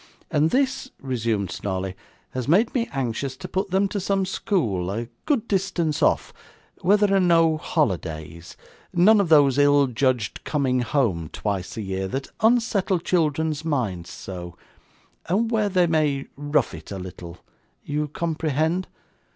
'And 0.31 0.49
this,' 0.49 0.89
resumed 0.99 1.51
Snawley, 1.51 1.95
'has 2.31 2.47
made 2.47 2.73
me 2.73 2.89
anxious 2.91 3.37
to 3.37 3.47
put 3.47 3.69
them 3.69 3.87
to 3.89 3.99
some 3.99 4.25
school 4.25 4.89
a 4.89 5.09
good 5.27 5.47
distance 5.47 6.01
off, 6.01 6.33
where 6.79 6.97
there 6.97 7.13
are 7.13 7.19
no 7.19 7.55
holidays 7.57 8.57
none 8.91 9.21
of 9.21 9.29
those 9.29 9.59
ill 9.59 9.85
judged 9.85 10.43
coming 10.43 10.79
home 10.79 11.29
twice 11.31 11.77
a 11.77 11.83
year 11.83 12.07
that 12.07 12.29
unsettle 12.39 12.97
children's 12.97 13.63
minds 13.63 14.09
so 14.09 14.57
and 15.27 15.51
where 15.51 15.69
they 15.69 15.85
may 15.85 16.25
rough 16.35 16.73
it 16.73 16.89
a 16.89 16.97
little 16.97 17.37
you 17.83 18.07
comprehend? 18.07 18.87